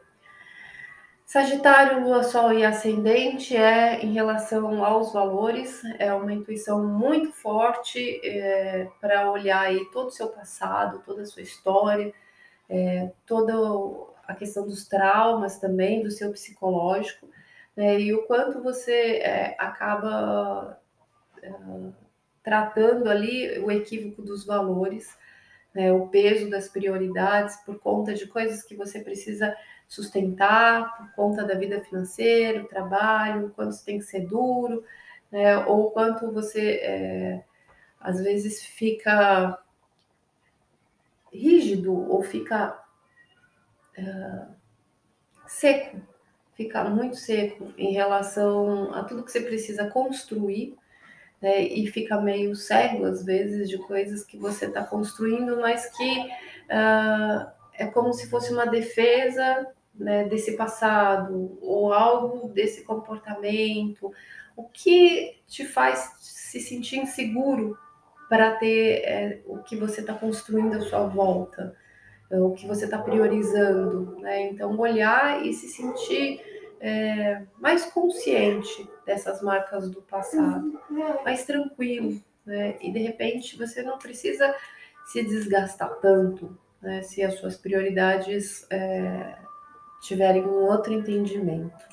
[1.29, 8.19] Sagitário, Lua, Sol e Ascendente é em relação aos valores, é uma intuição muito forte
[8.27, 12.15] é, para olhar aí todo o seu passado, toda a sua história,
[12.67, 13.53] é, toda
[14.27, 17.29] a questão dos traumas também, do seu psicológico,
[17.77, 20.81] né, e o quanto você é, acaba
[21.43, 21.53] é,
[22.43, 25.15] tratando ali o equívoco dos valores,
[25.75, 29.55] né, o peso das prioridades por conta de coisas que você precisa
[29.89, 34.85] sustentar por conta da vida financeira, o trabalho, quanto você tem que ser duro,
[35.33, 35.57] né?
[35.65, 37.45] ou quanto você é,
[37.99, 39.59] às vezes fica
[41.33, 42.79] rígido ou fica
[43.97, 44.47] é,
[45.47, 45.97] seco,
[46.55, 50.77] fica muito seco em relação a tudo que você precisa construir.
[51.41, 56.19] Né, e fica meio cego às vezes de coisas que você está construindo, mas que
[56.19, 64.13] uh, é como se fosse uma defesa né, desse passado ou algo desse comportamento,
[64.57, 67.77] o que te faz se sentir inseguro
[68.29, 71.75] para ter é, o que você está construindo à sua volta,
[72.31, 74.49] é, o que você está priorizando, né?
[74.49, 76.41] Então olhar e se sentir
[76.81, 80.79] é, mais consciente dessas marcas do passado,
[81.25, 82.77] mais tranquilo, né?
[82.83, 84.55] E de repente você não precisa
[85.07, 87.03] se desgastar tanto, né?
[87.03, 89.39] Se as suas prioridades é,
[90.01, 91.87] tiverem um outro entendimento.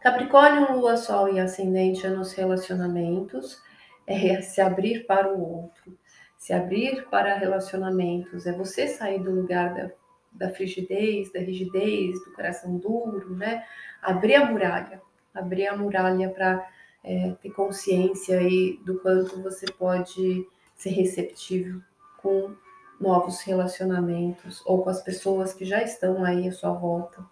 [0.00, 3.62] Capricórnio, Lua, Sol e Ascendente é nos relacionamentos,
[4.06, 5.96] é se abrir para o outro,
[6.38, 9.90] se abrir para relacionamentos, é você sair do lugar da,
[10.32, 13.62] da frigidez, da rigidez, do coração duro, né?
[14.00, 15.02] Abrir a muralha,
[15.34, 16.66] abrir a muralha para
[17.04, 21.82] é, ter consciência aí do quanto você pode ser receptível
[22.16, 22.54] com
[23.00, 27.24] novos relacionamentos ou com as pessoas que já estão aí à sua volta.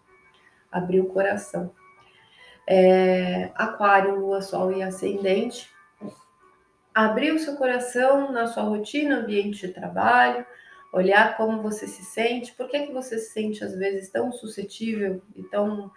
[0.73, 1.71] Abrir o coração.
[2.67, 5.71] É, aquário, Lua, Sol e Ascendente.
[6.95, 10.45] Abrir o seu coração na sua rotina, ambiente de trabalho,
[10.93, 15.23] olhar como você se sente, por que, que você se sente às vezes tão suscetível
[15.37, 15.91] e tão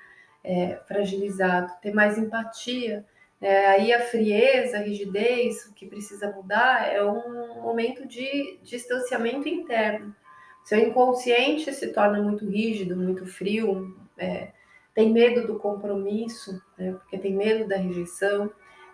[0.44, 3.06] é, fragilizado, ter mais empatia
[3.42, 9.50] é, aí a frieza, a rigidez, o que precisa mudar é um momento de distanciamento
[9.50, 10.16] interno.
[10.64, 14.52] Seu inconsciente se torna muito rígido, muito frio, é,
[14.94, 18.52] tem medo do compromisso, né, porque tem medo da rejeição,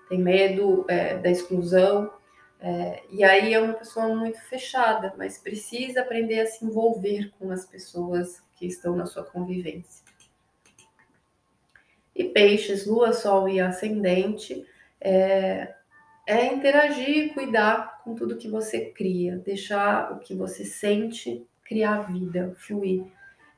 [0.08, 2.10] tem medo é, da exclusão,
[2.60, 7.52] é, e aí é uma pessoa muito fechada, mas precisa aprender a se envolver com
[7.52, 10.07] as pessoas que estão na sua convivência.
[12.18, 14.66] E peixes, lua, sol e ascendente
[15.00, 15.74] é,
[16.26, 22.56] é interagir, cuidar com tudo que você cria, deixar o que você sente criar vida,
[22.58, 23.06] fluir,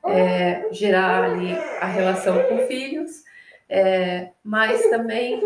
[0.04, 3.24] é, gerar ali a relação com filhos,
[3.68, 5.40] é, mas também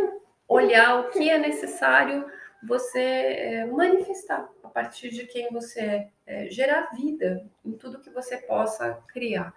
[0.48, 2.24] olhar o que é necessário
[2.66, 8.10] você é, manifestar a partir de quem você é, é, gerar vida em tudo que
[8.10, 9.52] você possa criar.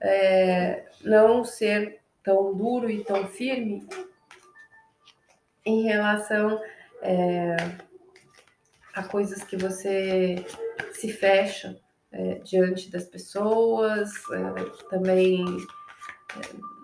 [0.00, 3.86] É, não ser tão duro e tão firme
[5.64, 6.60] em relação
[7.00, 7.56] é,
[8.92, 10.44] a coisas que você
[10.92, 15.44] se fecha é, diante das pessoas, é, também
[16.34, 16.76] é,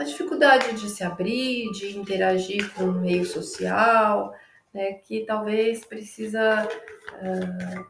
[0.00, 4.34] a dificuldade de se abrir, de interagir com o meio social,
[4.74, 7.86] né, que talvez precisa uh,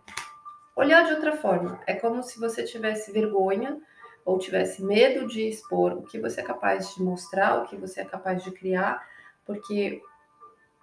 [0.74, 1.80] olhar de outra forma.
[1.86, 3.80] É como se você tivesse vergonha
[4.24, 8.00] ou tivesse medo de expor o que você é capaz de mostrar, o que você
[8.00, 9.06] é capaz de criar,
[9.44, 10.02] porque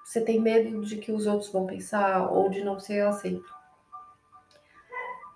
[0.04, 3.54] você tem medo de que os outros vão pensar ou de não ser aceito.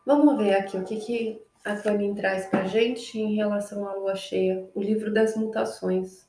[0.05, 4.15] Vamos ver aqui o que, que a Tony traz para gente em relação à lua
[4.15, 6.27] cheia, o livro das mutações.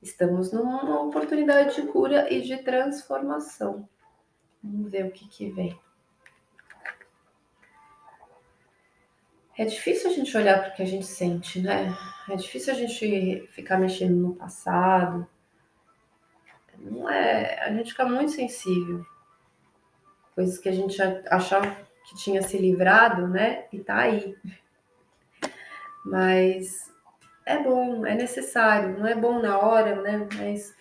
[0.00, 3.88] Estamos numa oportunidade de cura e de transformação.
[4.62, 5.78] Vamos ver o que, que vem.
[9.56, 11.94] É difícil a gente olhar para o que a gente sente, né?
[12.28, 15.26] É difícil a gente ficar mexendo no passado.
[16.78, 19.04] Não é, a gente fica muito sensível.
[20.34, 21.00] Coisas que a gente
[21.30, 23.66] achava que tinha se livrado, né?
[23.70, 24.36] E tá aí.
[26.04, 26.90] Mas
[27.44, 30.26] é bom, é necessário, não é bom na hora, né?
[30.36, 30.74] Mas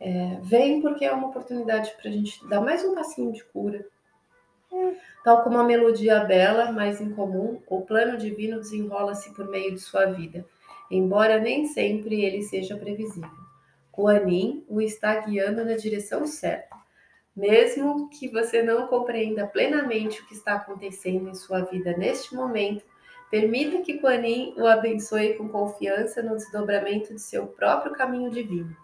[0.00, 3.86] é, vem porque é uma oportunidade para a gente dar mais um passinho de cura.
[5.24, 10.06] Tal como a melodia bela, mas incomum, o plano divino desenrola-se por meio de sua
[10.06, 10.44] vida,
[10.90, 13.30] embora nem sempre ele seja previsível.
[13.92, 16.76] Kuan o está guiando na direção certa.
[17.36, 22.84] Mesmo que você não compreenda plenamente o que está acontecendo em sua vida neste momento,
[23.30, 24.22] permita que Kuan
[24.56, 28.74] o abençoe com confiança no desdobramento de seu próprio caminho divino.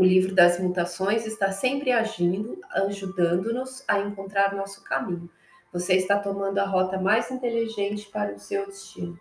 [0.00, 5.28] O livro das mutações está sempre agindo, ajudando-nos a encontrar nosso caminho.
[5.74, 9.20] Você está tomando a rota mais inteligente para o seu destino.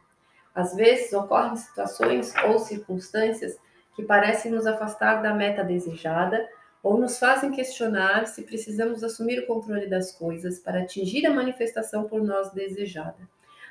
[0.55, 3.57] Às vezes ocorrem situações ou circunstâncias
[3.93, 6.47] que parecem nos afastar da meta desejada
[6.81, 12.05] ou nos fazem questionar se precisamos assumir o controle das coisas para atingir a manifestação
[12.05, 13.19] por nós desejada.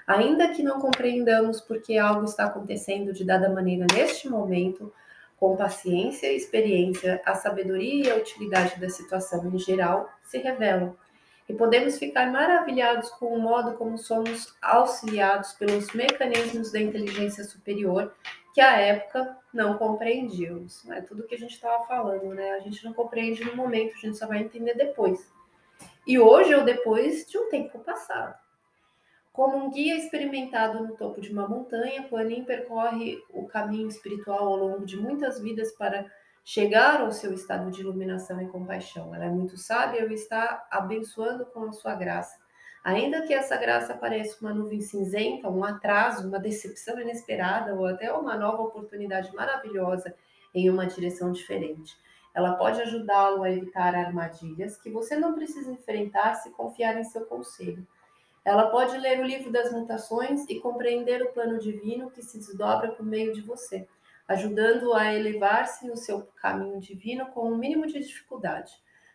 [0.06, 4.92] Ainda que não compreendamos por que algo está acontecendo de dada maneira neste momento,
[5.38, 10.96] com paciência e experiência, a sabedoria e a utilidade da situação em geral se revelam.
[11.48, 18.12] E podemos ficar maravilhados com o modo como somos auxiliados pelos mecanismos da inteligência superior
[18.52, 20.84] que à época não compreendíamos.
[20.90, 22.52] É tudo que a gente estava falando, né?
[22.52, 25.32] A gente não compreende no momento, a gente só vai entender depois.
[26.06, 28.34] E hoje ou depois de um tempo passado.
[29.32, 34.56] Como um guia experimentado no topo de uma montanha, Kuan percorre o caminho espiritual ao
[34.56, 36.10] longo de muitas vidas para
[36.44, 39.14] chegar ao seu estado de iluminação e compaixão.
[39.14, 42.38] Ela é muito sábia e está abençoando com a sua graça.
[42.82, 48.10] Ainda que essa graça pareça uma nuvem cinzenta, um atraso, uma decepção inesperada ou até
[48.12, 50.14] uma nova oportunidade maravilhosa
[50.54, 51.94] em uma direção diferente.
[52.34, 57.26] Ela pode ajudá-lo a evitar armadilhas que você não precisa enfrentar se confiar em seu
[57.26, 57.86] conselho.
[58.48, 62.92] Ela pode ler o livro das mutações e compreender o plano divino que se desdobra
[62.92, 63.86] por meio de você,
[64.26, 68.72] ajudando a elevar-se no seu caminho divino com o um mínimo de dificuldade.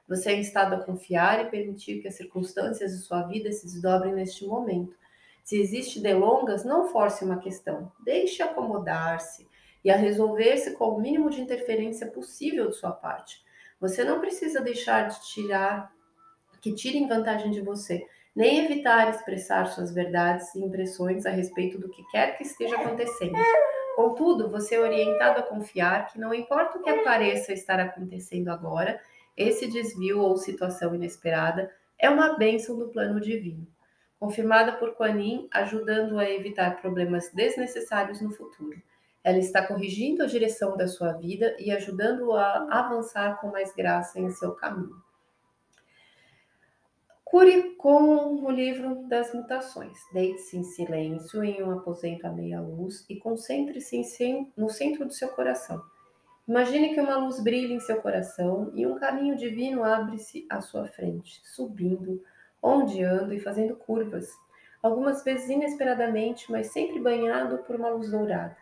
[0.08, 4.14] Você é instado a confiar e permitir que as circunstâncias de sua vida se desdobrem
[4.14, 4.96] neste momento.
[5.44, 7.92] Se existe delongas, não force uma questão.
[8.06, 9.48] Deixe acomodar-se
[9.84, 13.44] e a resolver-se com o mínimo de interferência possível de sua parte.
[13.82, 15.92] Você não precisa deixar de tirar
[16.62, 18.06] que tirem vantagem de você
[18.36, 23.38] nem evitar expressar suas verdades e impressões a respeito do que quer que esteja acontecendo.
[23.96, 29.00] Contudo, você é orientado a confiar que não importa o que pareça estar acontecendo agora,
[29.38, 33.68] esse desvio ou situação inesperada é uma bênção do plano divino,
[34.20, 38.82] confirmada por Kuan Yin, ajudando a evitar problemas desnecessários no futuro.
[39.24, 44.20] Ela está corrigindo a direção da sua vida e ajudando-o a avançar com mais graça
[44.20, 45.02] em seu caminho.
[47.34, 49.98] Cure com o livro das mutações.
[50.14, 54.00] Deite-se em silêncio em um aposento à meia luz e concentre-se
[54.56, 55.82] no centro do seu coração.
[56.48, 60.86] Imagine que uma luz brilha em seu coração e um caminho divino abre-se à sua
[60.86, 62.24] frente, subindo,
[62.62, 64.30] ondeando e fazendo curvas,
[64.84, 68.56] algumas vezes inesperadamente, mas sempre banhado por uma luz dourada.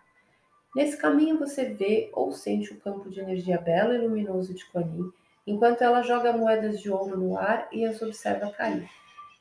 [0.73, 4.83] Nesse caminho você vê ou sente o campo de energia belo e luminoso de Kuan
[4.83, 5.11] Yin,
[5.45, 8.89] enquanto ela joga moedas de ouro no ar e as observa cair,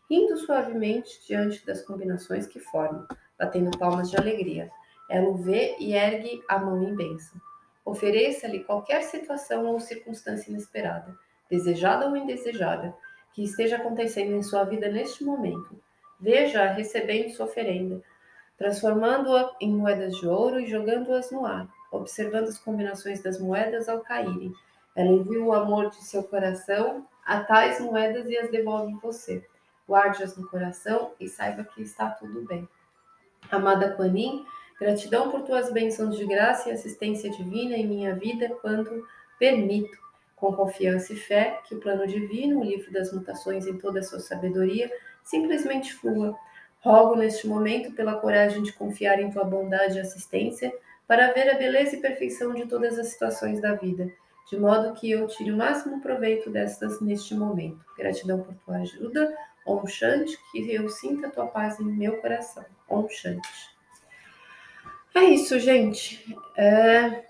[0.09, 3.07] rindo suavemente diante das combinações que formam,
[3.39, 4.71] batendo palmas de alegria.
[5.09, 7.41] Ela o vê e ergue a mão em bênção.
[7.85, 11.17] Ofereça-lhe qualquer situação ou circunstância inesperada,
[11.51, 12.95] desejada ou indesejada,
[13.33, 15.81] que esteja acontecendo em sua vida neste momento.
[16.21, 18.03] Veja-a recebendo sua oferenda,
[18.57, 24.01] transformando-a em moedas de ouro e jogando-as no ar, observando as combinações das moedas ao
[24.01, 24.53] caírem
[24.95, 29.47] ela envia o amor de seu coração a tais moedas e as devolve em você.
[29.89, 32.69] Guarde-as no coração e saiba que está tudo bem.
[33.51, 34.45] Amada Quanin,
[34.81, 39.07] Gratidão por tuas bênçãos de graça e assistência divina em minha vida quando
[39.39, 39.99] permito,
[40.35, 44.03] com confiança e fé, que o plano divino, o livro das mutações em toda a
[44.03, 44.91] sua sabedoria,
[45.23, 46.35] simplesmente flua.
[46.81, 50.73] Rogo neste momento pela coragem de confiar em tua bondade e assistência
[51.07, 54.11] para ver a beleza e perfeição de todas as situações da vida,
[54.49, 57.85] de modo que eu tire o máximo proveito destas neste momento.
[57.97, 59.37] Gratidão por tua ajuda,
[59.67, 62.65] Om Shanti, que eu sinta a tua paz em meu coração.
[62.89, 63.71] Om Shanti.
[65.15, 66.37] É isso, gente.
[66.57, 67.25] É,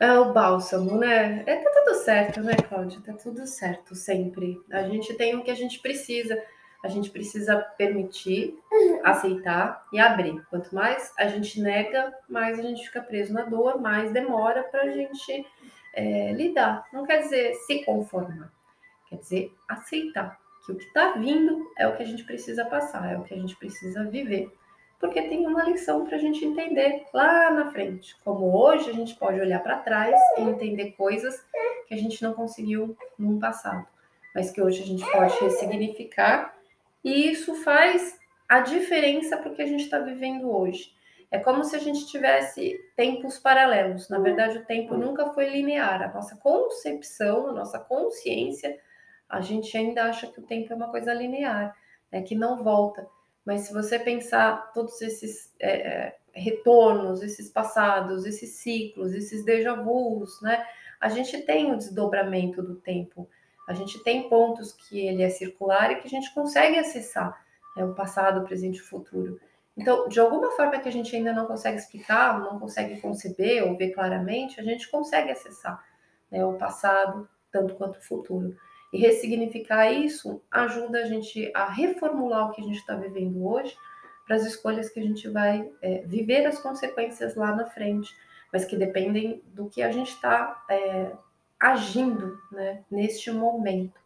[0.00, 1.42] é o bálsamo, né?
[1.46, 3.00] É, tá tudo certo, né, Cláudia?
[3.04, 4.60] Tá tudo certo, sempre.
[4.70, 6.40] A gente tem o que a gente precisa.
[6.84, 8.56] A gente precisa permitir,
[9.02, 10.40] aceitar e abrir.
[10.50, 14.82] Quanto mais a gente nega, mais a gente fica preso na dor, mais demora para
[14.82, 15.46] a gente
[15.94, 16.86] é, lidar.
[16.92, 18.52] Não quer dizer se conformar,
[19.08, 23.12] quer dizer aceitar que o que está vindo é o que a gente precisa passar,
[23.12, 24.52] é o que a gente precisa viver
[25.04, 28.16] porque tem uma lição para a gente entender lá na frente.
[28.24, 31.44] Como hoje a gente pode olhar para trás e entender coisas
[31.86, 33.86] que a gente não conseguiu no passado,
[34.34, 36.53] mas que hoje a gente pode ressignificar,
[37.04, 40.92] e isso faz a diferença para o que a gente está vivendo hoje.
[41.30, 44.08] É como se a gente tivesse tempos paralelos.
[44.08, 46.02] Na verdade, o tempo nunca foi linear.
[46.02, 48.78] A nossa concepção, a nossa consciência,
[49.28, 51.76] a gente ainda acha que o tempo é uma coisa linear,
[52.12, 53.06] né, que não volta.
[53.44, 59.74] Mas se você pensar todos esses é, é, retornos, esses passados, esses ciclos, esses déjà
[59.74, 60.64] vus, né?
[61.00, 63.28] A gente tem o desdobramento do tempo.
[63.66, 67.38] A gente tem pontos que ele é circular e que a gente consegue acessar
[67.76, 67.84] né?
[67.84, 69.40] o passado, o presente e o futuro.
[69.76, 73.76] Então, de alguma forma que a gente ainda não consegue explicar, não consegue conceber ou
[73.76, 75.84] ver claramente, a gente consegue acessar
[76.30, 78.56] né, o passado tanto quanto o futuro.
[78.92, 83.76] E ressignificar isso ajuda a gente a reformular o que a gente está vivendo hoje
[84.24, 88.14] para as escolhas que a gente vai é, viver as consequências lá na frente,
[88.52, 91.12] mas que dependem do que a gente está é,
[91.64, 93.98] agindo né, neste momento.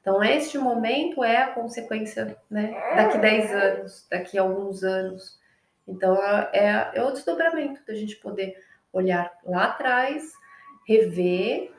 [0.00, 5.38] Então, este momento é a consequência né, daqui 10 anos, daqui alguns anos.
[5.86, 6.16] Então,
[6.52, 8.56] é, é o desdobramento da gente poder
[8.92, 10.32] olhar lá atrás,
[10.86, 11.72] rever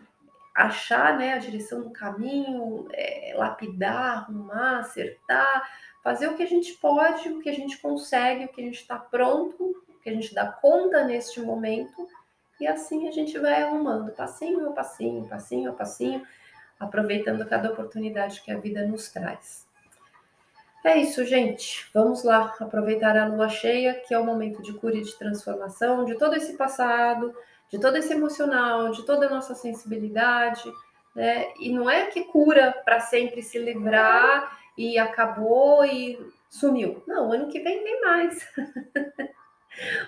[0.55, 5.70] achar né, a direção do caminho, é, lapidar, arrumar, acertar,
[6.03, 8.82] fazer o que a gente pode, o que a gente consegue, o que a gente
[8.82, 12.07] está pronto, o que a gente dá conta neste momento,
[12.60, 16.26] e assim a gente vai arrumando, passinho a passinho, passinho a passinho,
[16.80, 19.68] aproveitando cada oportunidade que a vida nos traz.
[20.84, 21.89] É isso, gente.
[21.93, 26.05] Vamos lá aproveitar a lua cheia, que é o momento de cura e de transformação
[26.05, 27.36] de todo esse passado,
[27.70, 30.72] de todo esse emocional, de toda a nossa sensibilidade,
[31.14, 31.47] né?
[31.60, 36.18] E não é que cura para sempre se livrar e acabou e
[36.49, 37.03] sumiu.
[37.05, 38.47] Não, ano que vem tem mais.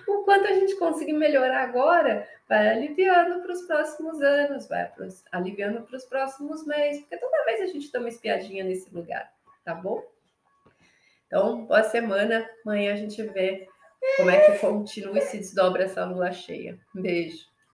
[0.06, 5.24] o quanto a gente conseguir melhorar agora, vai aliviando para os próximos anos, vai pros,
[5.30, 9.32] aliviando para os próximos meses, porque toda vez a gente dá uma espiadinha nesse lugar,
[9.64, 10.02] tá bom?
[11.26, 12.46] Então, boa semana.
[12.64, 13.66] Amanhã a gente vê
[14.18, 16.78] como é que continua e se desdobra essa lua cheia.
[16.94, 17.51] Beijo.